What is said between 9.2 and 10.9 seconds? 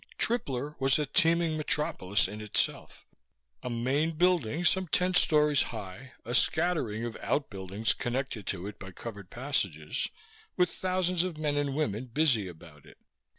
passages, with